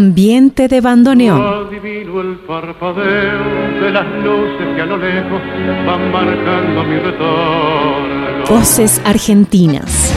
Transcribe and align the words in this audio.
Ambiente 0.00 0.66
de 0.66 0.80
bandoneón. 0.80 1.66
Adivino 1.66 2.22
el 2.22 2.36
parpadeo 2.46 3.82
de 3.82 3.90
las 3.90 4.06
luces 4.24 4.74
que 4.74 4.80
a 4.80 4.86
lo 4.86 4.96
lejos 4.96 5.42
van 5.86 6.10
marcando 6.10 6.84
mi 6.84 6.96
retorno. 6.96 8.44
Voces 8.48 8.98
argentinas. 9.04 10.14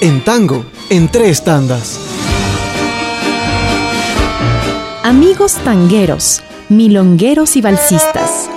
En 0.00 0.24
tango, 0.24 0.64
en 0.88 1.08
tres 1.08 1.44
tandas. 1.44 2.00
Amigos 5.04 5.56
tangueros, 5.56 6.42
milongueros 6.70 7.56
y 7.56 7.60
balsistas. 7.60 8.48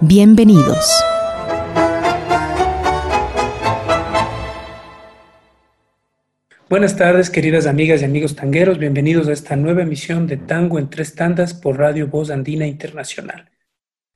Bienvenidos. 0.00 1.05
Buenas 6.68 6.96
tardes, 6.96 7.30
queridas 7.30 7.68
amigas 7.68 8.02
y 8.02 8.06
amigos 8.06 8.34
tangueros. 8.34 8.76
Bienvenidos 8.76 9.28
a 9.28 9.32
esta 9.32 9.54
nueva 9.54 9.82
emisión 9.82 10.26
de 10.26 10.36
Tango 10.36 10.80
en 10.80 10.90
tres 10.90 11.14
tandas 11.14 11.54
por 11.54 11.78
Radio 11.78 12.08
Voz 12.08 12.28
Andina 12.28 12.66
Internacional. 12.66 13.48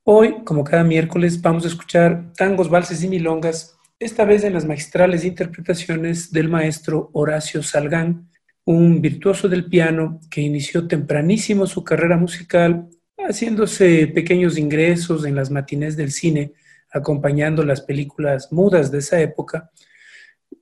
Hoy, 0.02 0.42
como 0.42 0.64
cada 0.64 0.82
miércoles, 0.82 1.40
vamos 1.40 1.64
a 1.64 1.68
escuchar 1.68 2.32
tangos, 2.36 2.68
valses 2.68 3.04
y 3.04 3.09
milongas, 3.09 3.76
esta 4.00 4.24
vez 4.24 4.42
en 4.42 4.52
las 4.52 4.64
magistrales 4.64 5.24
interpretaciones 5.24 6.32
del 6.32 6.48
maestro 6.48 7.10
Horacio 7.12 7.62
Salgán, 7.62 8.28
un 8.64 9.01
virtuoso 9.01 9.48
del 9.48 9.66
piano 9.66 10.18
que 10.28 10.40
inició 10.40 10.88
tempranísimo 10.88 11.68
su 11.68 11.84
carrera 11.84 12.16
musical 12.16 12.88
haciéndose 13.16 14.09
pequeños 14.09 14.59
ingresos 14.59 15.24
en 15.24 15.37
las 15.37 15.52
matinés 15.52 15.96
del 15.96 16.10
cine, 16.10 16.52
acompañando 16.90 17.62
las 17.62 17.80
películas 17.80 18.51
mudas 18.51 18.90
de 18.90 18.98
esa 18.98 19.21
época 19.21 19.71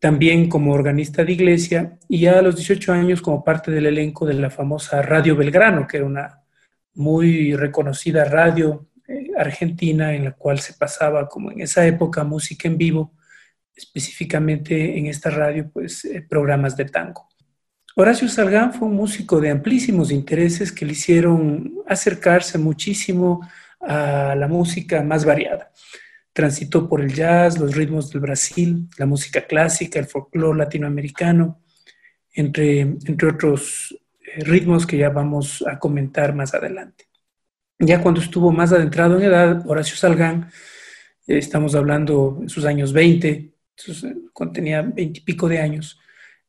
también 0.01 0.49
como 0.49 0.73
organista 0.73 1.25
de 1.25 1.33
iglesia 1.33 1.99
y 2.09 2.21
ya 2.21 2.39
a 2.39 2.43
los 2.43 2.57
18 2.57 2.93
años 2.93 3.21
como 3.21 3.45
parte 3.45 3.71
del 3.71 3.87
elenco 3.87 4.27
de 4.27 4.35
la 4.35 4.51
famosa 4.51 5.03
Radio 5.03 5.37
Belgrano, 5.37 5.87
que 5.87 5.99
era 5.99 6.07
una 6.07 6.43
muy 6.95 7.55
reconocida 7.55 8.25
radio 8.25 8.89
eh, 9.07 9.31
argentina 9.37 10.15
en 10.15 10.25
la 10.25 10.33
cual 10.33 10.61
se 10.61 10.75
pasaba 10.75 11.29
como 11.29 11.51
en 11.51 11.61
esa 11.61 11.87
época 11.87 12.25
música 12.25 12.69
en 12.69 12.79
vivo, 12.79 13.15
específicamente 13.75 14.99
en 14.99 15.07
esta 15.07 15.31
radio 15.31 15.71
pues 15.71 16.05
eh, 16.05 16.25
programas 16.29 16.77
de 16.77 16.85
tango. 16.87 17.29
Horacio 17.97 18.29
Salgán 18.29 18.73
fue 18.73 18.87
un 18.87 18.95
músico 18.95 19.41
de 19.41 19.51
amplísimos 19.51 20.13
intereses 20.13 20.71
que 20.71 20.87
le 20.87 20.93
hicieron 20.93 21.75
acercarse 21.87 22.57
muchísimo 22.57 23.41
a 23.81 24.35
la 24.37 24.47
música 24.47 25.03
más 25.03 25.25
variada. 25.25 25.73
Transitó 26.39 26.89
por 26.89 27.01
el 27.01 27.13
jazz, 27.13 27.59
los 27.59 27.75
ritmos 27.75 28.13
del 28.13 28.21
Brasil, 28.21 28.89
la 28.97 29.07
música 29.07 29.45
clásica, 29.45 29.99
el 29.99 30.07
folclore 30.07 30.57
latinoamericano, 30.57 31.65
entre, 32.33 32.83
entre 32.83 33.29
otros 33.29 33.93
eh, 34.21 34.45
ritmos 34.45 34.87
que 34.87 34.97
ya 34.99 35.09
vamos 35.11 35.65
a 35.67 35.81
comentar 35.81 36.37
más 36.37 36.55
adelante. 36.55 37.07
Ya 37.81 38.01
cuando 38.01 38.21
estuvo 38.21 38.53
más 38.53 38.73
adentrado 38.73 39.19
en 39.19 39.25
edad, 39.25 39.69
Horacio 39.69 39.97
Salgán, 39.97 40.49
eh, 41.27 41.39
estamos 41.39 41.75
hablando 41.75 42.39
en 42.41 42.49
sus 42.49 42.65
años 42.67 42.93
20, 42.93 43.29
eh, 43.29 43.53
cuando 44.33 44.53
tenía 44.53 44.83
20 44.83 45.19
y 45.19 45.25
pico 45.25 45.49
de 45.49 45.59
años, 45.59 45.99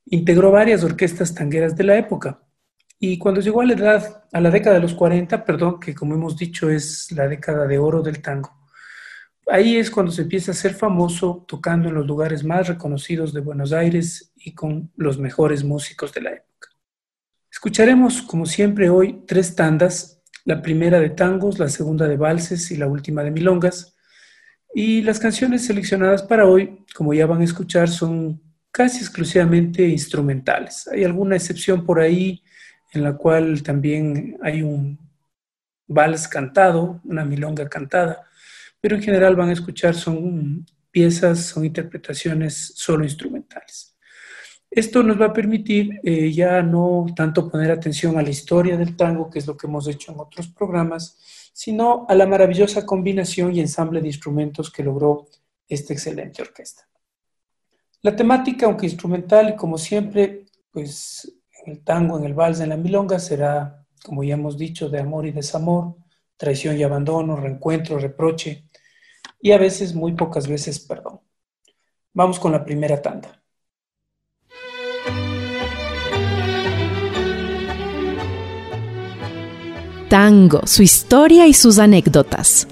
integró 0.05 0.51
varias 0.51 0.83
orquestas 0.83 1.33
tangueras 1.33 1.75
de 1.75 1.85
la 1.85 1.97
época. 1.97 2.39
Y 2.99 3.17
cuando 3.17 3.41
llegó 3.41 3.61
a 3.61 3.65
la 3.65 3.73
edad, 3.73 4.23
a 4.31 4.39
la 4.39 4.51
década 4.51 4.75
de 4.75 4.83
los 4.83 4.93
40, 4.93 5.43
perdón, 5.43 5.79
que 5.79 5.95
como 5.95 6.13
hemos 6.13 6.37
dicho 6.37 6.69
es 6.69 7.11
la 7.11 7.27
década 7.27 7.65
de 7.65 7.79
oro 7.79 8.03
del 8.03 8.21
tango, 8.21 8.58
ahí 9.51 9.77
es 9.77 9.91
cuando 9.91 10.11
se 10.11 10.23
empieza 10.23 10.51
a 10.51 10.55
ser 10.55 10.73
famoso 10.73 11.45
tocando 11.47 11.89
en 11.89 11.95
los 11.95 12.05
lugares 12.05 12.43
más 12.43 12.67
reconocidos 12.67 13.33
de 13.33 13.41
Buenos 13.41 13.73
Aires 13.73 14.31
y 14.35 14.53
con 14.53 14.91
los 14.95 15.17
mejores 15.17 15.63
músicos 15.63 16.13
de 16.13 16.21
la 16.21 16.31
época. 16.31 16.69
Escucharemos, 17.51 18.21
como 18.21 18.45
siempre 18.45 18.89
hoy, 18.89 19.23
tres 19.27 19.55
tandas, 19.55 20.21
la 20.45 20.61
primera 20.61 20.99
de 20.99 21.09
tangos, 21.09 21.59
la 21.59 21.69
segunda 21.69 22.07
de 22.07 22.17
valses 22.17 22.71
y 22.71 22.77
la 22.77 22.87
última 22.87 23.23
de 23.23 23.31
milongas. 23.31 23.95
Y 24.73 25.01
las 25.01 25.19
canciones 25.19 25.65
seleccionadas 25.65 26.23
para 26.23 26.45
hoy, 26.45 26.85
como 26.95 27.13
ya 27.13 27.25
van 27.25 27.41
a 27.41 27.45
escuchar, 27.45 27.89
son 27.89 28.41
casi 28.71 28.99
exclusivamente 28.99 29.87
instrumentales. 29.87 30.87
Hay 30.87 31.03
alguna 31.03 31.35
excepción 31.35 31.85
por 31.85 31.99
ahí 31.99 32.43
en 32.93 33.03
la 33.03 33.17
cual 33.17 33.61
también 33.63 34.37
hay 34.41 34.61
un 34.61 34.97
vals 35.87 36.27
cantado, 36.27 37.01
una 37.03 37.25
milonga 37.25 37.67
cantada, 37.67 38.28
pero 38.81 38.95
en 38.95 39.01
general 39.01 39.35
van 39.35 39.49
a 39.49 39.53
escuchar 39.53 39.95
son 39.95 40.65
piezas, 40.91 41.45
son 41.45 41.65
interpretaciones 41.65 42.73
solo 42.75 43.03
instrumentales. 43.03 43.97
Esto 44.71 45.01
nos 45.01 45.19
va 45.19 45.27
a 45.27 45.33
permitir 45.33 45.99
eh, 46.03 46.31
ya 46.31 46.61
no 46.61 47.07
tanto 47.15 47.49
poner 47.49 47.71
atención 47.71 48.17
a 48.17 48.21
la 48.21 48.29
historia 48.29 48.77
del 48.77 48.95
tango, 48.95 49.29
que 49.29 49.39
es 49.39 49.47
lo 49.47 49.57
que 49.57 49.65
hemos 49.65 49.87
hecho 49.87 50.11
en 50.11 50.19
otros 50.19 50.47
programas, 50.49 51.17
sino 51.53 52.05
a 52.07 52.13
la 52.13 52.27
maravillosa 52.27 52.85
combinación 52.85 53.55
y 53.55 53.59
ensamble 53.59 53.99
de 53.99 54.07
instrumentos 54.07 54.71
que 54.71 54.83
logró 54.83 55.27
esta 55.67 55.93
excelente 55.93 56.41
orquesta. 56.41 56.87
La 58.01 58.15
temática, 58.15 58.67
aunque 58.67 58.85
instrumental 58.85 59.49
y 59.49 59.55
como 59.55 59.77
siempre, 59.77 60.45
pues 60.71 61.31
en 61.65 61.73
el 61.73 61.83
tango, 61.83 62.17
en 62.17 62.25
el 62.25 62.33
vals, 62.33 62.59
en 62.59 62.69
la 62.69 62.77
milonga, 62.77 63.19
será, 63.19 63.85
como 64.03 64.23
ya 64.23 64.35
hemos 64.35 64.57
dicho, 64.57 64.87
de 64.87 64.99
amor 64.99 65.25
y 65.25 65.31
desamor, 65.31 65.95
traición 66.37 66.77
y 66.77 66.83
abandono, 66.83 67.35
reencuentro, 67.35 67.99
reproche, 67.99 68.68
y 69.41 69.51
a 69.51 69.57
veces, 69.57 69.93
muy 69.93 70.13
pocas 70.13 70.47
veces, 70.47 70.79
perdón. 70.79 71.21
Vamos 72.13 72.39
con 72.39 72.51
la 72.51 72.63
primera 72.63 73.01
tanda. 73.01 73.41
Tango, 80.09 80.65
su 80.65 80.81
historia 80.81 81.45
y 81.45 81.53
sus 81.53 81.77
anécdotas. 81.77 82.67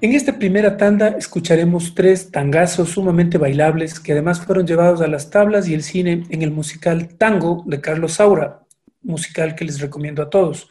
En 0.00 0.12
esta 0.12 0.38
primera 0.38 0.76
tanda 0.76 1.08
escucharemos 1.08 1.94
tres 1.94 2.30
tangazos 2.30 2.90
sumamente 2.90 3.38
bailables 3.38 3.98
que 3.98 4.12
además 4.12 4.40
fueron 4.40 4.66
llevados 4.66 5.00
a 5.00 5.06
las 5.06 5.30
tablas 5.30 5.68
y 5.68 5.74
el 5.74 5.82
cine 5.82 6.24
en 6.28 6.42
el 6.42 6.50
musical 6.50 7.08
Tango 7.16 7.64
de 7.66 7.80
Carlos 7.80 8.14
Saura, 8.14 8.65
musical 9.06 9.54
que 9.54 9.64
les 9.64 9.80
recomiendo 9.80 10.22
a 10.22 10.30
todos. 10.30 10.68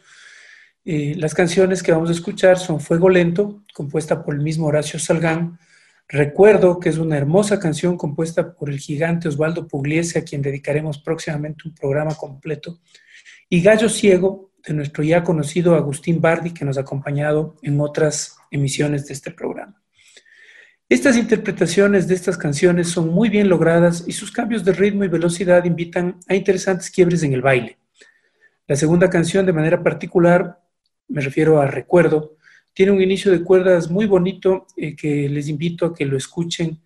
Eh, 0.84 1.14
las 1.16 1.34
canciones 1.34 1.82
que 1.82 1.92
vamos 1.92 2.10
a 2.10 2.12
escuchar 2.12 2.58
son 2.58 2.80
Fuego 2.80 3.08
Lento, 3.08 3.64
compuesta 3.74 4.22
por 4.22 4.34
el 4.34 4.40
mismo 4.40 4.66
Horacio 4.66 5.00
Salgán, 5.00 5.58
Recuerdo, 6.08 6.78
que 6.78 6.88
es 6.88 6.98
una 6.98 7.16
hermosa 7.16 7.58
canción 7.58 7.96
compuesta 7.96 8.54
por 8.54 8.70
el 8.70 8.78
gigante 8.78 9.26
Osvaldo 9.26 9.66
Pugliese, 9.66 10.20
a 10.20 10.24
quien 10.24 10.40
dedicaremos 10.40 10.98
próximamente 10.98 11.66
un 11.66 11.74
programa 11.74 12.14
completo, 12.14 12.78
y 13.48 13.60
Gallo 13.60 13.88
Ciego, 13.88 14.52
de 14.64 14.74
nuestro 14.74 15.02
ya 15.02 15.24
conocido 15.24 15.74
Agustín 15.74 16.20
Bardi, 16.20 16.52
que 16.52 16.64
nos 16.64 16.78
ha 16.78 16.82
acompañado 16.82 17.56
en 17.62 17.80
otras 17.80 18.36
emisiones 18.52 19.06
de 19.06 19.14
este 19.14 19.32
programa. 19.32 19.82
Estas 20.88 21.16
interpretaciones 21.16 22.06
de 22.06 22.14
estas 22.14 22.38
canciones 22.38 22.88
son 22.88 23.08
muy 23.08 23.28
bien 23.28 23.48
logradas 23.48 24.04
y 24.06 24.12
sus 24.12 24.30
cambios 24.30 24.64
de 24.64 24.72
ritmo 24.72 25.02
y 25.02 25.08
velocidad 25.08 25.64
invitan 25.64 26.20
a 26.28 26.36
interesantes 26.36 26.90
quiebres 26.90 27.24
en 27.24 27.32
el 27.32 27.42
baile. 27.42 27.78
La 28.66 28.76
segunda 28.76 29.08
canción, 29.08 29.46
de 29.46 29.52
manera 29.52 29.82
particular, 29.82 30.60
me 31.08 31.20
refiero 31.20 31.60
a 31.60 31.66
Recuerdo, 31.66 32.36
tiene 32.74 32.92
un 32.92 33.00
inicio 33.00 33.30
de 33.30 33.42
cuerdas 33.42 33.90
muy 33.90 34.06
bonito 34.06 34.66
eh, 34.76 34.96
que 34.96 35.28
les 35.28 35.48
invito 35.48 35.86
a 35.86 35.94
que 35.94 36.04
lo 36.04 36.16
escuchen 36.16 36.82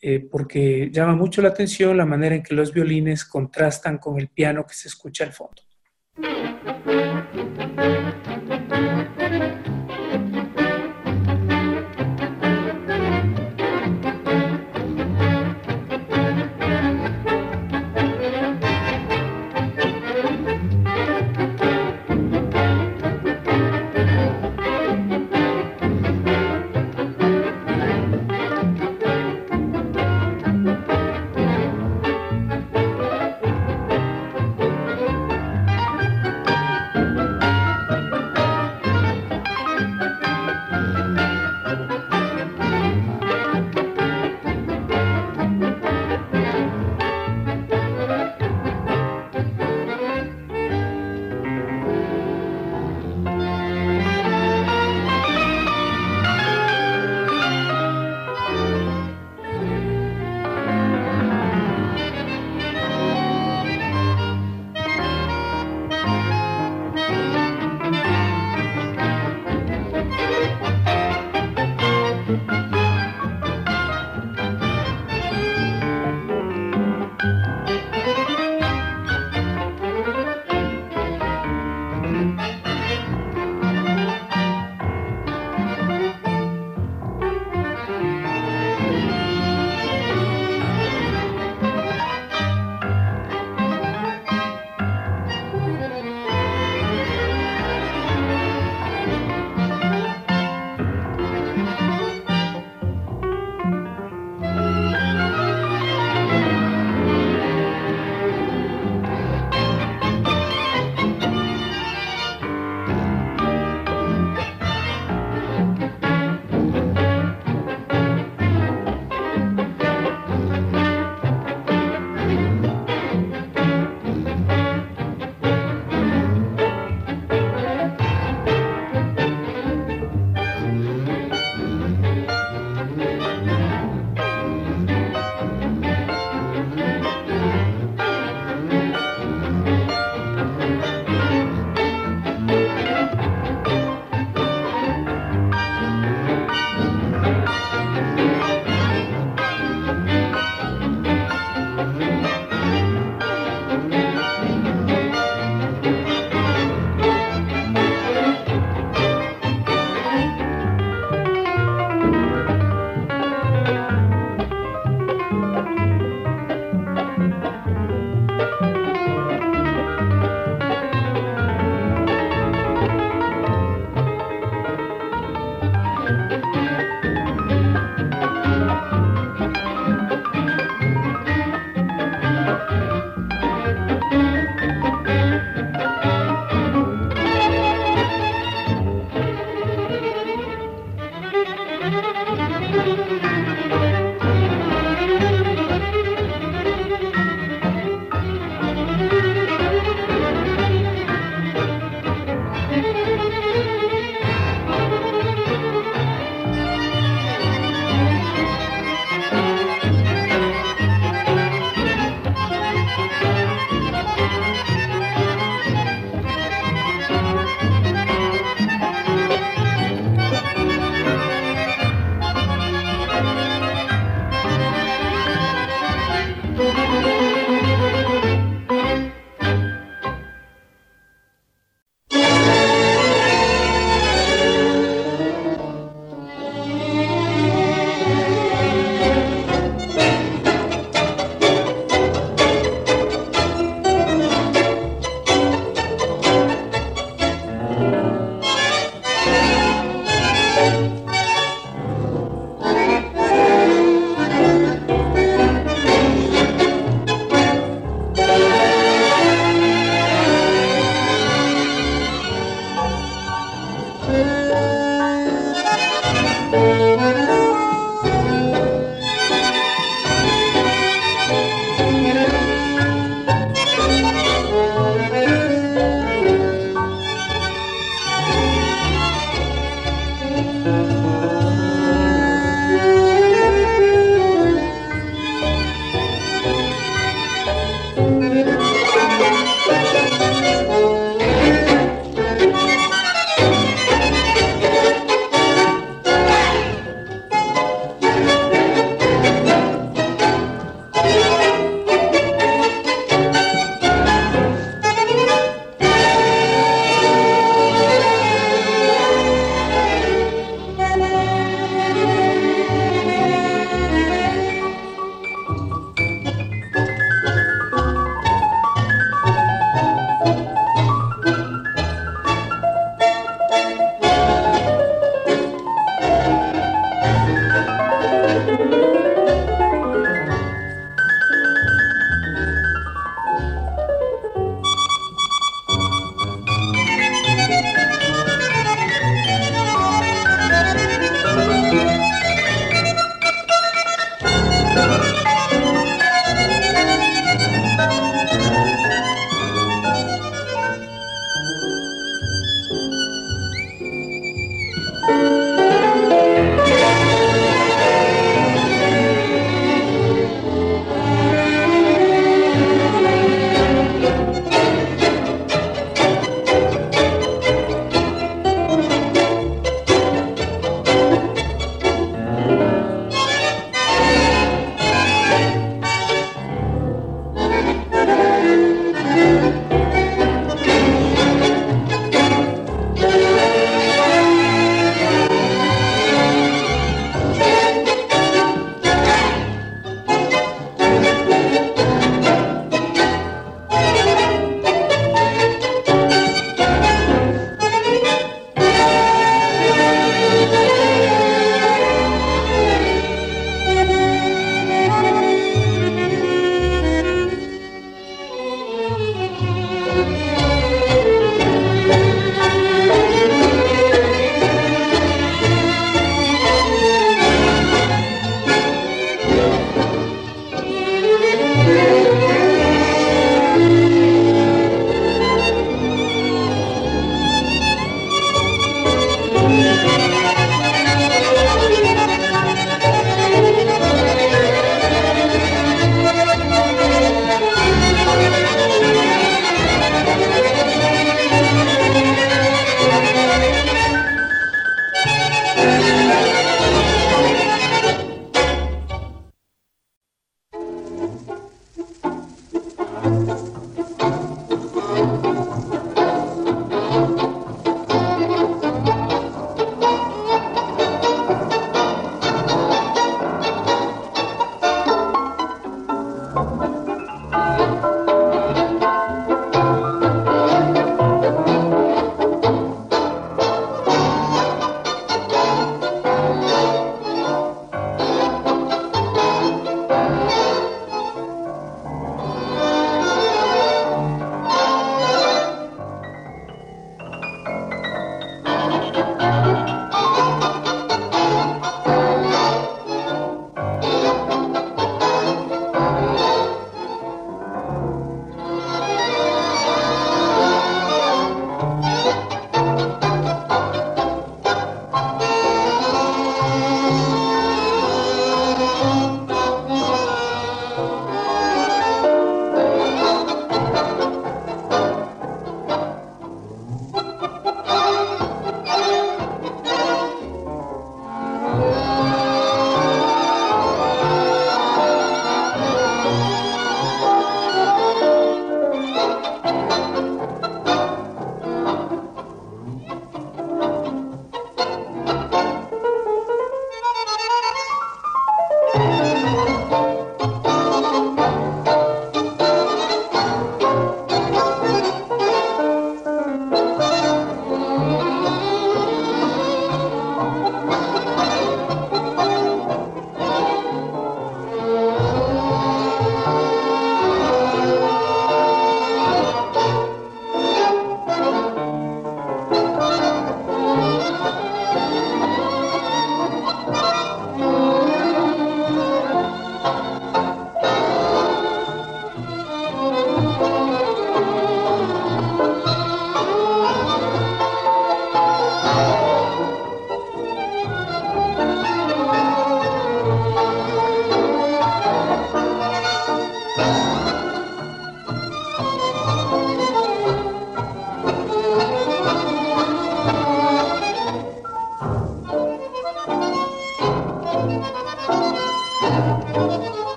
eh, 0.00 0.20
porque 0.20 0.90
llama 0.92 1.14
mucho 1.14 1.40
la 1.40 1.48
atención 1.48 1.96
la 1.96 2.04
manera 2.04 2.34
en 2.34 2.42
que 2.42 2.54
los 2.54 2.72
violines 2.72 3.24
contrastan 3.24 3.98
con 3.98 4.18
el 4.18 4.28
piano 4.28 4.66
que 4.66 4.74
se 4.74 4.88
escucha 4.88 5.24
al 5.24 5.32
fondo. 5.32 5.62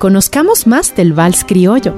Conozcamos 0.00 0.66
más 0.66 0.96
del 0.96 1.12
vals 1.12 1.44
criollo. 1.44 1.94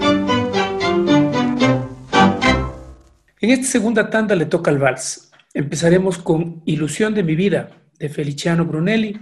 En 3.41 3.51
esta 3.51 3.67
segunda 3.69 4.11
tanda 4.11 4.35
le 4.35 4.47
toca 4.47 4.73
el 4.73 4.79
vals. 4.79 5.31
Empezaremos 5.55 6.19
con 6.19 6.63
Ilusión 6.65 7.15
de 7.15 7.23
mi 7.23 7.37
vida, 7.37 7.71
de 8.01 8.09
Feliciano 8.09 8.65
Brunelli, 8.65 9.21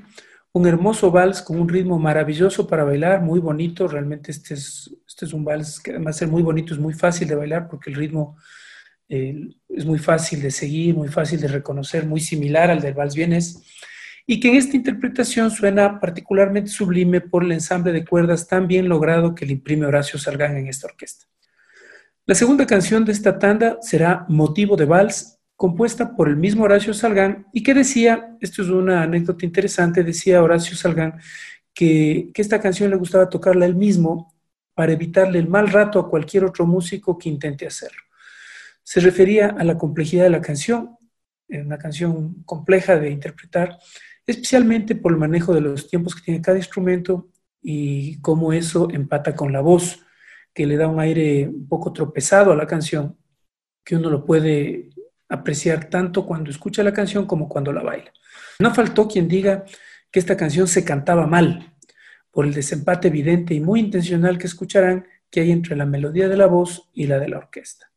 un 0.55 0.67
hermoso 0.67 1.11
vals 1.11 1.43
con 1.43 1.61
un 1.61 1.69
ritmo 1.69 1.99
maravilloso 1.99 2.67
para 2.67 2.85
bailar, 2.85 3.21
muy 3.21 3.39
bonito. 3.39 3.87
Realmente 3.87 4.31
este 4.31 4.55
es, 4.55 4.91
este 5.07 5.27
es 5.27 5.35
un 5.35 5.45
vals 5.45 5.79
que 5.79 5.91
además 5.91 6.17
de 6.17 6.21
ser 6.21 6.29
muy 6.29 6.43
bonito, 6.43 6.73
es 6.73 6.81
muy 6.81 6.95
fácil 6.95 7.29
de 7.29 7.35
bailar 7.35 7.69
porque 7.69 7.91
el 7.91 7.97
ritmo 7.97 8.39
eh, 9.11 9.47
es 9.69 9.85
muy 9.85 9.99
fácil 9.99 10.41
de 10.41 10.51
seguir, 10.51 10.95
muy 10.95 11.09
fácil 11.09 11.39
de 11.39 11.49
reconocer, 11.49 12.07
muy 12.07 12.21
similar 12.21 12.71
al 12.71 12.81
del 12.81 12.95
vals 12.95 13.15
vienes. 13.15 13.63
Y 14.33 14.39
que 14.39 14.47
en 14.47 14.55
esta 14.55 14.77
interpretación 14.77 15.51
suena 15.51 15.99
particularmente 15.99 16.71
sublime 16.71 17.21
por 17.21 17.43
el 17.43 17.51
ensamble 17.51 17.91
de 17.91 18.05
cuerdas 18.05 18.47
tan 18.47 18.69
bien 18.69 18.89
logrado 18.89 19.35
que 19.35 19.45
le 19.45 19.55
imprime 19.55 19.87
Horacio 19.87 20.21
Salgán 20.21 20.57
en 20.57 20.69
esta 20.69 20.87
orquesta. 20.87 21.27
La 22.27 22.37
segunda 22.37 22.65
canción 22.65 23.05
de 23.05 23.11
esta 23.11 23.41
tanda 23.41 23.79
será 23.83 24.27
Motivo 24.29 24.77
de 24.77 24.85
Vals 24.85 25.41
compuesta 25.57 26.15
por 26.15 26.29
el 26.29 26.37
mismo 26.37 26.63
Horacio 26.63 26.95
Salgán 26.95 27.49
y 27.53 27.65
que 27.65 27.75
decía, 27.75 28.37
esto 28.41 28.63
es 28.63 28.69
una 28.69 29.03
anécdota 29.03 29.45
interesante, 29.45 30.05
decía 30.05 30.45
Horacio 30.45 30.77
Salgán 30.77 31.19
que, 31.75 32.31
que 32.33 32.41
esta 32.41 32.61
canción 32.61 32.89
le 32.91 32.97
gustaba 32.99 33.29
tocarla 33.29 33.67
él 33.67 33.75
mismo 33.75 34.33
para 34.75 34.93
evitarle 34.93 35.41
el 35.41 35.49
mal 35.49 35.69
rato 35.73 35.99
a 35.99 36.09
cualquier 36.09 36.45
otro 36.45 36.67
músico 36.67 37.19
que 37.19 37.29
intente 37.29 37.67
hacerlo. 37.67 38.03
Se 38.85 39.01
refería 39.01 39.57
a 39.59 39.65
la 39.65 39.77
complejidad 39.77 40.23
de 40.23 40.31
la 40.31 40.41
canción, 40.41 40.97
una 41.49 41.79
canción 41.79 42.45
compleja 42.45 42.97
de 42.97 43.11
interpretar, 43.11 43.77
especialmente 44.31 44.95
por 44.95 45.13
el 45.13 45.19
manejo 45.19 45.55
de 45.55 45.61
los 45.61 45.89
tiempos 45.89 46.15
que 46.15 46.23
tiene 46.23 46.43
cada 46.43 46.59
instrumento 46.59 47.29
y 47.63 48.21
cómo 48.21 48.53
eso 48.53 48.89
empata 48.91 49.35
con 49.35 49.53
la 49.53 49.61
voz, 49.61 50.01
que 50.55 50.67
le 50.67 50.77
da 50.77 50.89
un 50.89 51.01
aire 51.01 51.49
un 51.49 51.69
poco 51.69 51.93
tropezado 51.93 52.53
a 52.53 52.57
la 52.57 52.67
canción, 52.67 53.17
que 53.85 53.97
uno 53.97 54.11
lo 54.11 54.25
puede 54.25 54.91
apreciar 55.29 55.89
tanto 55.89 56.27
cuando 56.27 56.51
escucha 56.51 56.83
la 56.83 56.93
canción 56.93 57.27
como 57.27 57.49
cuando 57.49 57.73
la 57.73 57.83
baila. 57.83 58.13
No 58.59 58.75
faltó 58.75 59.07
quien 59.07 59.29
diga 59.29 59.65
que 60.11 60.19
esta 60.19 60.37
canción 60.37 60.67
se 60.67 60.85
cantaba 60.85 61.27
mal, 61.27 61.75
por 62.31 62.47
el 62.47 62.55
desempate 62.55 63.09
evidente 63.09 63.55
y 63.55 63.61
muy 63.61 63.81
intencional 63.81 64.39
que 64.39 64.47
escucharán 64.47 65.07
que 65.31 65.41
hay 65.41 65.53
entre 65.53 65.77
la 65.77 65.87
melodía 65.87 66.29
de 66.29 66.37
la 66.37 66.47
voz 66.47 66.89
y 66.93 67.07
la 67.07 67.19
de 67.19 67.29
la 67.29 67.39
orquesta. 67.39 67.90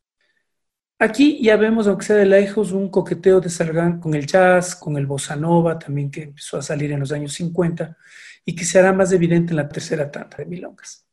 Aquí 1.00 1.44
ya 1.44 1.58
vemos, 1.58 1.88
aunque 1.88 2.06
sea 2.06 2.16
de 2.16 2.26
lejos, 2.26 2.72
un 2.72 2.90
coqueteo 2.90 3.42
de 3.42 3.50
Salgán 3.50 4.00
con 4.00 4.14
el 4.14 4.26
jazz, 4.26 4.76
con 4.76 4.96
el 4.98 5.06
bossa 5.06 5.36
nova, 5.36 5.78
también 5.78 6.10
que 6.10 6.24
empezó 6.24 6.58
a 6.58 6.62
salir 6.62 6.92
en 6.92 7.00
los 7.00 7.12
años 7.12 7.34
50 7.34 7.98
y 8.46 8.56
que 8.56 8.64
se 8.64 8.80
hará 8.80 8.94
más 8.94 9.12
evidente 9.12 9.52
en 9.52 9.58
la 9.58 9.68
tercera 9.68 10.10
tanda 10.10 10.38
de 10.38 10.46
Milongas. 10.46 11.06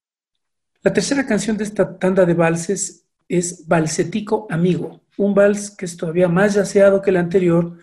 La 0.83 0.93
tercera 0.93 1.27
canción 1.27 1.57
de 1.57 1.65
esta 1.65 1.99
tanda 1.99 2.25
de 2.25 2.35
valses 2.35 3.07
es 3.29 3.67
Balsetico 3.67 4.47
Amigo, 4.51 5.03
un 5.17 5.35
vals 5.35 5.71
que 5.71 5.85
es 5.85 5.97
todavía 5.97 6.29
más 6.29 6.55
yaceado 6.55 7.03
que 7.03 7.11
el 7.11 7.17
anterior, 7.17 7.77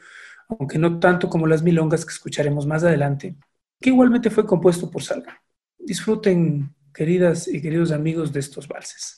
aunque 0.49 0.77
no 0.77 0.99
tanto 0.99 1.29
como 1.29 1.45
las 1.45 1.61
milongas 1.61 2.05
que 2.05 2.11
escucharemos 2.11 2.65
más 2.65 2.83
adelante, 2.83 3.35
que 3.79 3.89
igualmente 3.89 4.29
fue 4.29 4.45
compuesto 4.45 4.89
por 4.89 5.03
Salga. 5.03 5.41
Disfruten, 5.77 6.73
queridas 6.93 7.47
y 7.47 7.61
queridos 7.61 7.91
amigos, 7.91 8.33
de 8.33 8.39
estos 8.39 8.67
valses. 8.67 9.16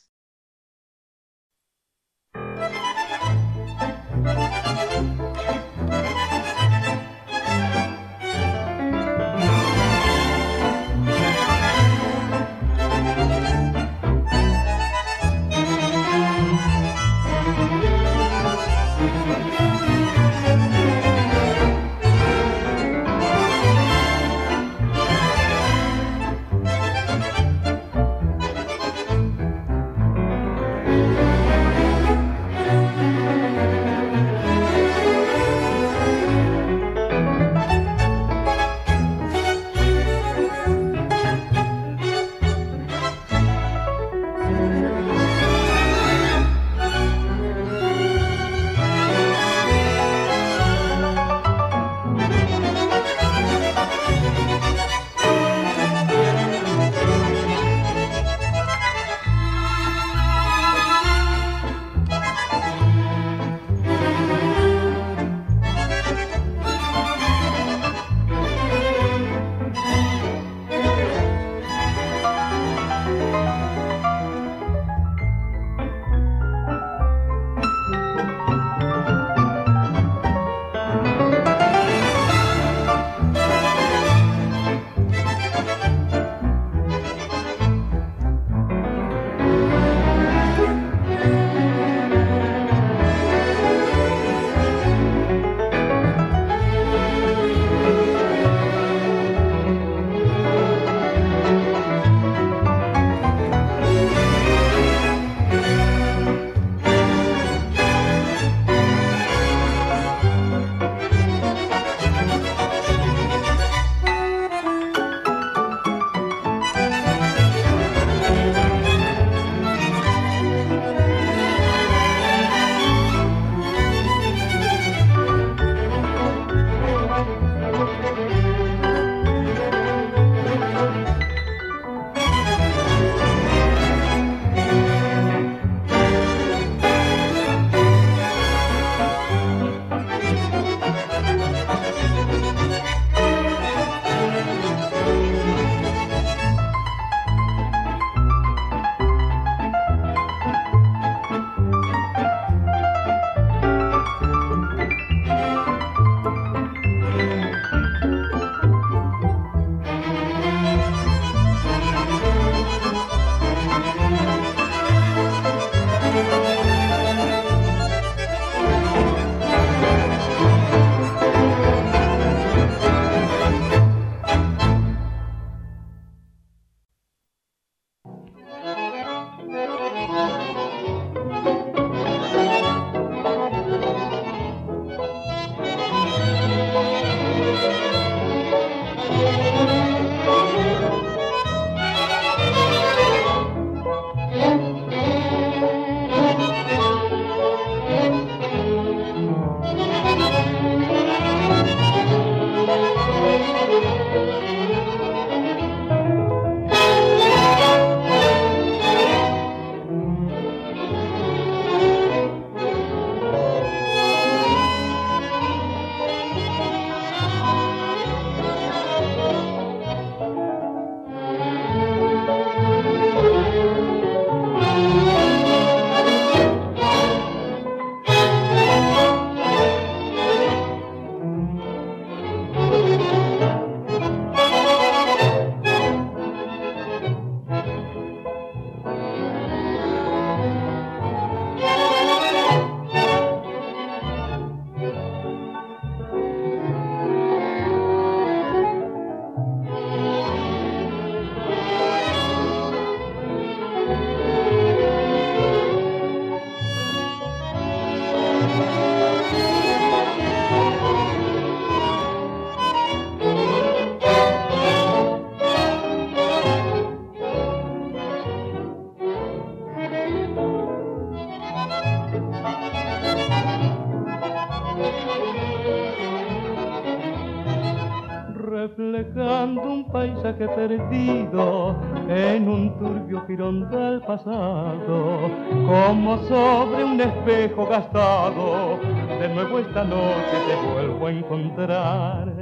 Paisaje 280.39 280.47
perdido 280.55 281.75
en 282.07 282.47
un 282.47 282.77
turbio 282.77 283.25
jirón 283.27 283.69
del 283.69 284.01
pasado, 284.01 285.29
como 285.67 286.17
sobre 286.27 286.83
un 286.83 287.01
espejo 287.01 287.65
gastado, 287.67 288.79
de 289.19 289.29
nuevo 289.29 289.59
esta 289.59 289.83
noche 289.83 290.37
te 290.47 290.55
vuelvo 290.73 291.07
a 291.07 291.11
encontrar 291.11 292.33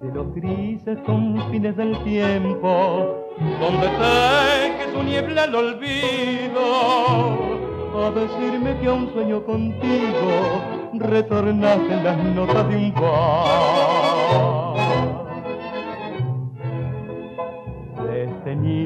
de 0.00 0.12
los 0.12 0.34
grises 0.34 0.98
confines 1.06 1.76
del 1.76 1.96
tiempo, 2.02 3.26
donde 3.60 3.88
que 4.78 4.92
su 4.92 5.02
niebla 5.02 5.44
el 5.44 5.54
olvido, 5.54 6.60
a 7.96 8.10
decirme 8.10 8.76
que 8.80 8.86
a 8.88 8.92
un 8.92 9.12
sueño 9.12 9.44
contigo 9.44 10.60
retornaste 10.94 12.02
las 12.02 12.24
notas 12.34 12.68
de 12.68 12.76
un 12.76 12.92
par. 12.92 14.63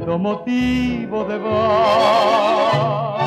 Destenido 0.08 0.18
motivo 0.18 1.24
de 1.24 1.38
bar 1.38 3.18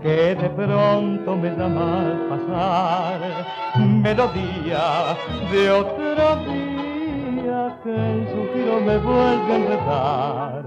que 0.00 0.34
de 0.34 0.48
pronto 0.48 1.36
me 1.36 1.50
da 1.50 1.68
mal 1.68 2.26
pasar, 2.30 3.20
melodía 3.76 5.16
de 5.52 5.70
otro 5.70 6.36
día 6.46 7.78
que 7.84 7.94
en 7.94 8.26
su 8.28 8.40
giro 8.54 8.80
me 8.80 8.96
vuelve 8.96 9.52
a 9.52 9.56
enredar. 9.56 10.64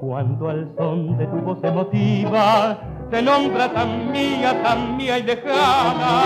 Cuando 0.00 0.48
al 0.48 0.68
son 0.76 1.16
de 1.16 1.26
tu 1.26 1.36
voz 1.36 1.62
emotiva 1.62 2.76
te 3.14 3.22
nombra 3.22 3.72
tan 3.72 4.10
mía, 4.10 4.60
tan 4.64 4.96
mía 4.96 5.20
y 5.20 5.22
lejana, 5.22 6.22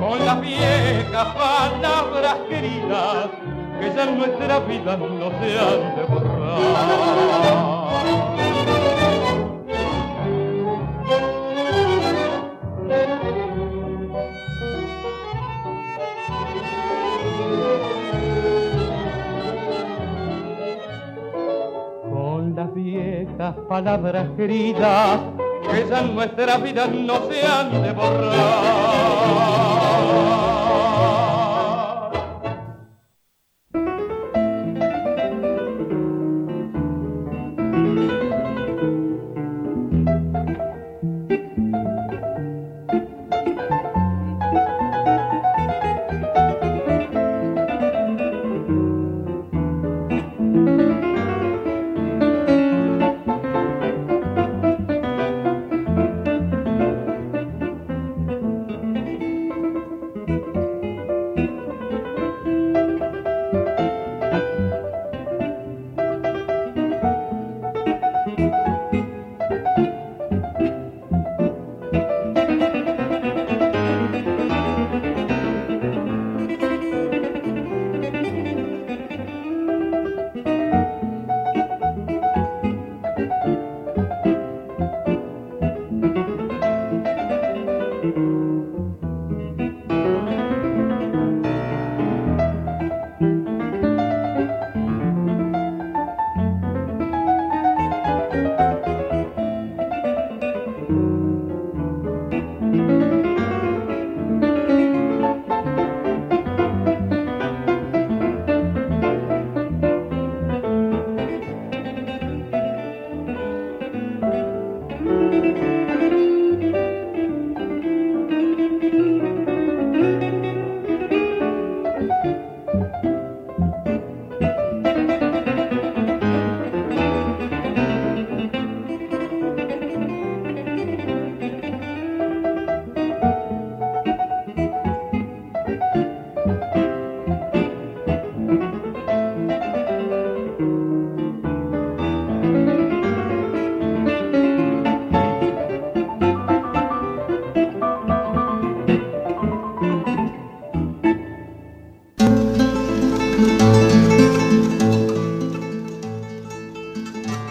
con 0.00 0.24
las 0.24 0.40
viejas 0.40 1.28
palabras 1.34 2.36
queridas 2.48 3.28
que 3.78 3.92
ya 3.94 4.04
en 4.04 4.16
nuestra 4.16 4.60
vida 4.60 4.96
no 4.96 5.28
se 5.38 5.58
han 5.58 5.94
de 5.94 6.04
borrar. 6.08 6.58
Con 22.10 22.54
las 22.56 22.72
viejas 22.72 23.54
palabras 23.68 24.28
queridas 24.34 25.20
que 25.76 25.86
ya 25.88 26.00
en 26.00 26.14
nuestra 26.14 26.56
vida 26.56 26.86
no 26.86 27.28
se 27.28 27.46
han 27.46 27.82
de 27.82 27.92
borrar. 27.92 28.46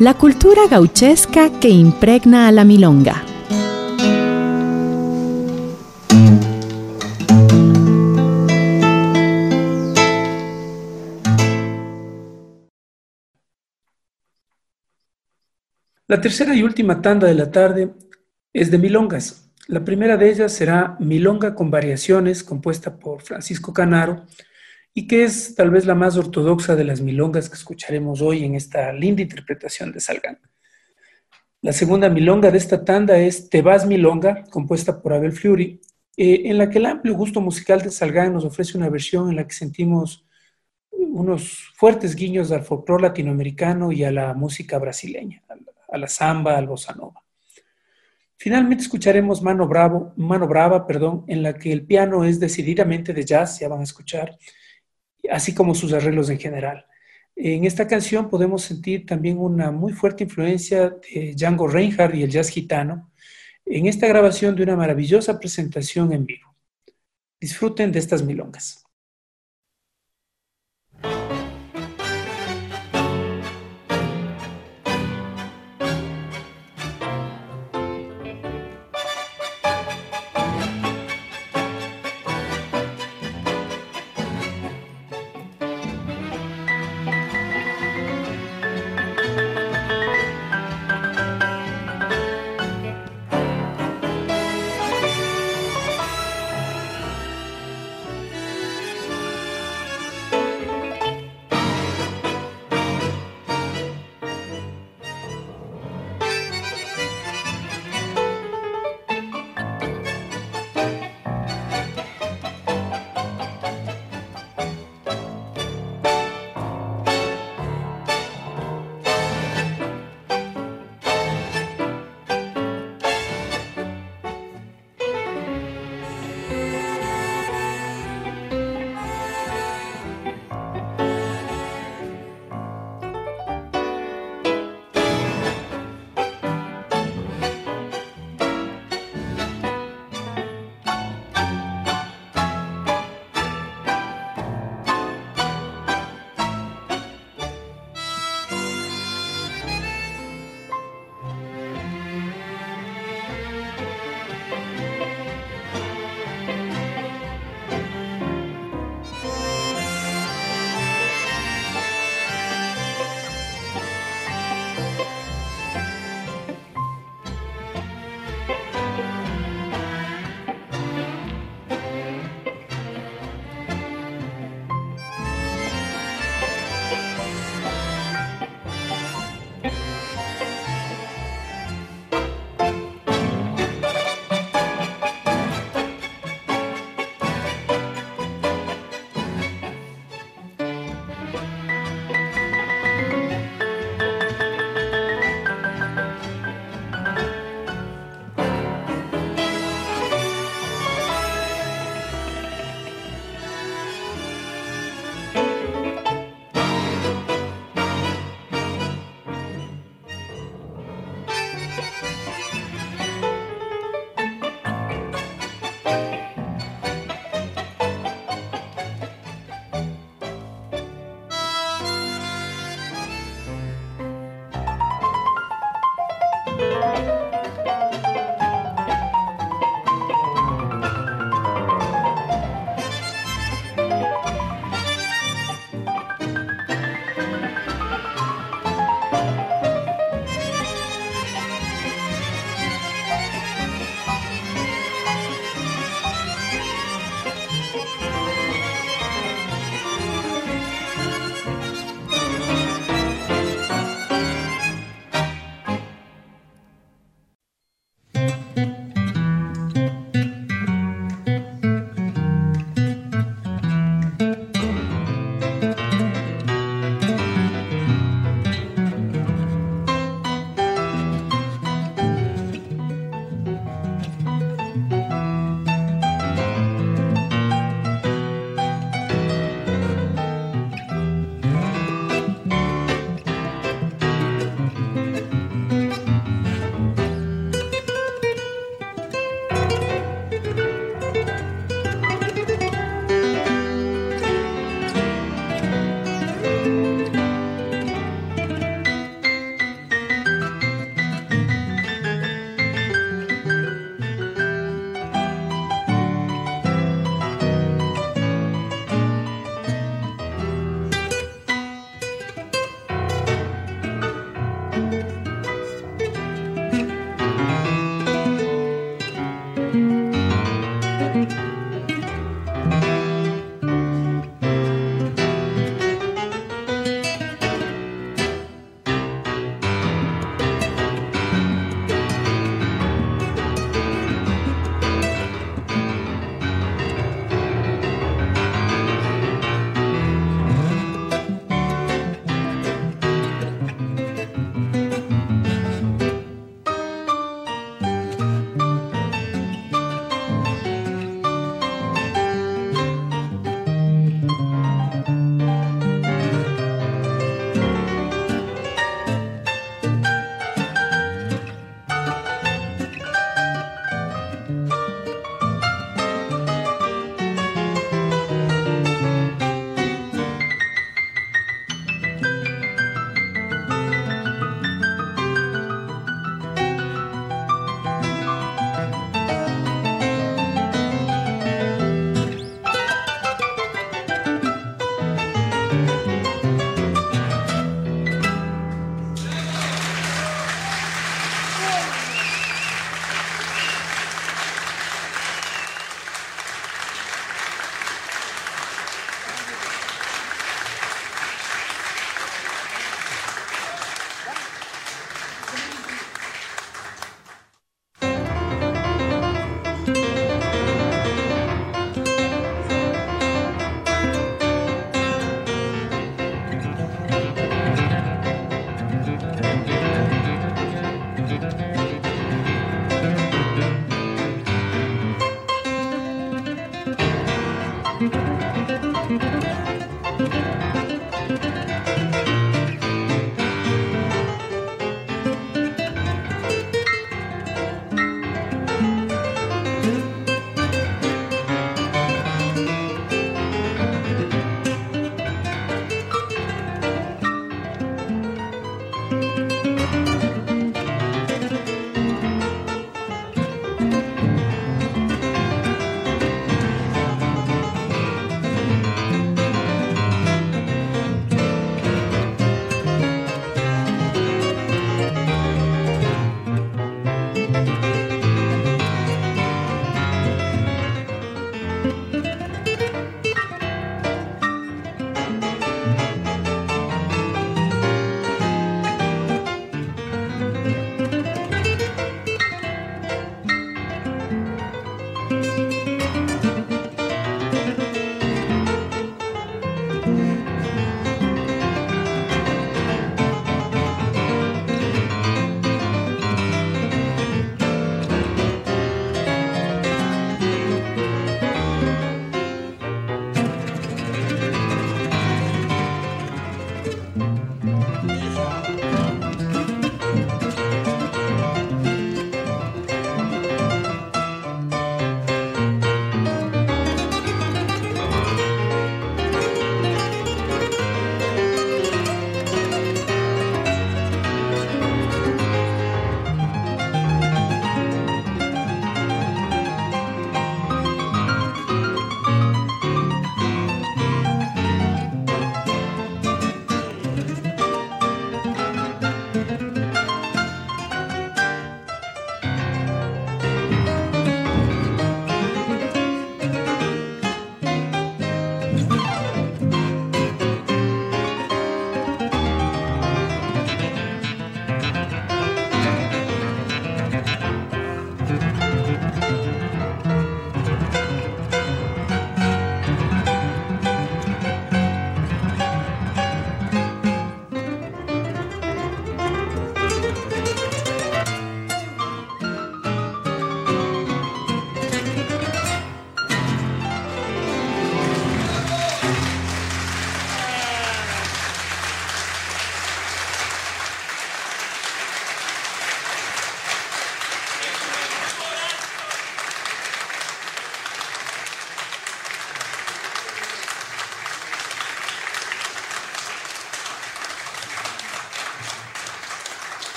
La 0.00 0.14
cultura 0.14 0.62
gauchesca 0.66 1.60
que 1.60 1.68
impregna 1.68 2.48
a 2.48 2.52
la 2.52 2.64
milonga. 2.64 3.22
La 16.06 16.18
tercera 16.22 16.54
y 16.54 16.62
última 16.62 17.02
tanda 17.02 17.26
de 17.26 17.34
la 17.34 17.50
tarde 17.50 17.92
es 18.54 18.70
de 18.70 18.78
milongas. 18.78 19.50
La 19.66 19.84
primera 19.84 20.16
de 20.16 20.30
ellas 20.30 20.54
será 20.54 20.96
Milonga 20.98 21.54
con 21.54 21.70
variaciones, 21.70 22.42
compuesta 22.42 22.98
por 22.98 23.20
Francisco 23.20 23.74
Canaro, 23.74 24.24
y 24.94 25.06
que 25.06 25.24
es 25.24 25.54
tal 25.54 25.70
vez 25.70 25.86
la 25.86 25.94
más 25.94 26.16
ortodoxa 26.16 26.76
de 26.76 26.84
las 26.84 27.00
milongas 27.00 27.48
que 27.48 27.54
escucharemos 27.54 28.20
hoy 28.20 28.44
en 28.44 28.54
esta 28.54 28.92
linda 28.92 29.22
interpretación 29.22 29.92
de 29.92 30.00
Salgán. 30.00 30.38
La 31.62 31.72
segunda 31.72 32.08
milonga 32.08 32.50
de 32.50 32.58
esta 32.58 32.84
tanda 32.84 33.18
es 33.18 33.50
Te 33.50 33.62
vas 33.62 33.86
milonga, 33.86 34.44
compuesta 34.50 35.00
por 35.00 35.12
Abel 35.12 35.32
Fleury, 35.32 35.80
eh, 36.16 36.42
en 36.46 36.58
la 36.58 36.68
que 36.68 36.78
el 36.78 36.86
amplio 36.86 37.14
gusto 37.14 37.40
musical 37.40 37.82
de 37.82 37.90
Salgán 37.90 38.32
nos 38.32 38.44
ofrece 38.44 38.76
una 38.76 38.88
versión 38.88 39.28
en 39.28 39.36
la 39.36 39.46
que 39.46 39.54
sentimos 39.54 40.24
unos 40.90 41.70
fuertes 41.76 42.14
guiños 42.14 42.50
al 42.50 42.62
folclore 42.62 43.02
latinoamericano 43.02 43.92
y 43.92 44.04
a 44.04 44.10
la 44.10 44.34
música 44.34 44.78
brasileña, 44.78 45.42
a 45.88 45.98
la 45.98 46.08
samba, 46.08 46.56
al 46.56 46.66
bossa 46.66 46.94
nova. 46.94 47.22
Finalmente 48.36 48.84
escucharemos 48.84 49.42
Mano, 49.42 49.68
Bravo, 49.68 50.14
Mano 50.16 50.48
Brava, 50.48 50.86
perdón, 50.86 51.24
en 51.26 51.42
la 51.42 51.54
que 51.54 51.72
el 51.72 51.84
piano 51.84 52.24
es 52.24 52.40
decididamente 52.40 53.12
de 53.12 53.24
jazz, 53.24 53.60
ya 53.60 53.68
van 53.68 53.80
a 53.80 53.84
escuchar, 53.84 54.38
así 55.30 55.54
como 55.54 55.74
sus 55.74 55.92
arreglos 55.92 56.30
en 56.30 56.38
general. 56.38 56.86
En 57.36 57.64
esta 57.64 57.86
canción 57.86 58.28
podemos 58.28 58.62
sentir 58.62 59.06
también 59.06 59.38
una 59.38 59.70
muy 59.70 59.92
fuerte 59.92 60.24
influencia 60.24 60.90
de 60.90 61.34
Django 61.34 61.68
Reinhardt 61.68 62.14
y 62.14 62.22
el 62.22 62.30
jazz 62.30 62.48
gitano 62.48 63.10
en 63.64 63.86
esta 63.86 64.06
grabación 64.06 64.56
de 64.56 64.64
una 64.64 64.76
maravillosa 64.76 65.38
presentación 65.38 66.12
en 66.12 66.26
vivo. 66.26 66.54
Disfruten 67.40 67.92
de 67.92 67.98
estas 67.98 68.22
milongas. 68.22 68.84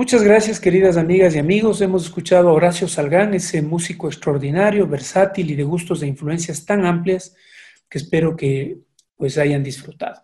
Muchas 0.00 0.22
gracias, 0.22 0.58
queridas 0.58 0.96
amigas 0.96 1.34
y 1.34 1.38
amigos. 1.38 1.82
Hemos 1.82 2.04
escuchado 2.06 2.48
a 2.48 2.52
Horacio 2.54 2.88
Salgán, 2.88 3.34
ese 3.34 3.60
músico 3.60 4.08
extraordinario, 4.08 4.86
versátil 4.86 5.50
y 5.50 5.54
de 5.54 5.62
gustos 5.62 6.02
e 6.02 6.06
influencias 6.06 6.64
tan 6.64 6.86
amplias 6.86 7.36
que 7.86 7.98
espero 7.98 8.34
que 8.34 8.78
pues 9.14 9.36
hayan 9.36 9.62
disfrutado. 9.62 10.22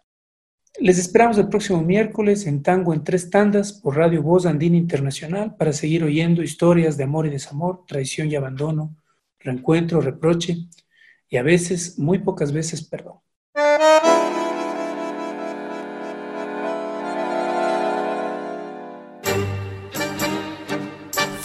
Les 0.80 0.96
esperamos 0.98 1.36
el 1.36 1.50
próximo 1.50 1.82
miércoles 1.82 2.46
en 2.46 2.62
Tango 2.62 2.94
en 2.94 3.04
tres 3.04 3.28
tandas 3.28 3.74
por 3.74 3.98
Radio 3.98 4.22
Voz 4.22 4.46
Andina 4.46 4.78
Internacional 4.78 5.56
para 5.56 5.74
seguir 5.74 6.04
oyendo 6.04 6.42
historias 6.42 6.96
de 6.96 7.04
amor 7.04 7.26
y 7.26 7.30
desamor, 7.30 7.84
traición 7.86 8.30
y 8.30 8.34
abandono, 8.34 8.96
reencuentro, 9.40 10.00
reproche 10.00 10.56
y 11.28 11.36
a 11.36 11.42
veces, 11.42 11.98
muy 11.98 12.20
pocas 12.20 12.50
veces, 12.50 12.82
perdón. 12.82 13.25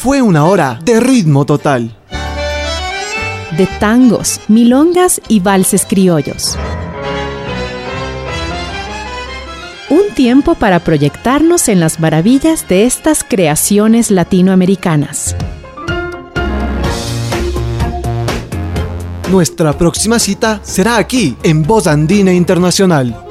Fue 0.01 0.19
una 0.19 0.45
hora 0.45 0.79
de 0.83 0.99
ritmo 0.99 1.45
total. 1.45 1.95
De 3.55 3.67
tangos, 3.79 4.39
milongas 4.47 5.21
y 5.27 5.41
valses 5.41 5.85
criollos. 5.85 6.57
Un 9.91 10.11
tiempo 10.15 10.55
para 10.55 10.79
proyectarnos 10.79 11.69
en 11.69 11.79
las 11.79 11.99
maravillas 11.99 12.67
de 12.67 12.85
estas 12.85 13.23
creaciones 13.23 14.09
latinoamericanas. 14.09 15.35
Nuestra 19.29 19.77
próxima 19.77 20.17
cita 20.17 20.61
será 20.63 20.97
aquí, 20.97 21.37
en 21.43 21.61
Voz 21.61 21.85
Andina 21.85 22.33
Internacional. 22.33 23.30